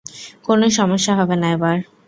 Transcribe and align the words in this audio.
কোনো 0.43 0.65
সমস্যা 0.77 1.13
হবে 1.19 1.35
না 1.41 1.47
এবার। 1.55 1.77